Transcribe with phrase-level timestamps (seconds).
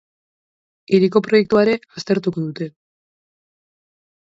[0.97, 2.71] Hiriko proiektua ere aztertuko dute.